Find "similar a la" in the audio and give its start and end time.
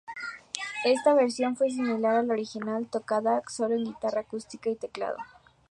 1.69-2.33